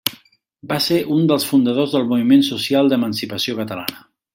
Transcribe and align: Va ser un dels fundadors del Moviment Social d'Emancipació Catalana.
Va 0.71 0.79
ser 0.85 0.97
un 1.17 1.29
dels 1.33 1.45
fundadors 1.51 1.95
del 1.99 2.09
Moviment 2.15 2.45
Social 2.51 2.95
d'Emancipació 2.95 3.61
Catalana. 3.65 4.07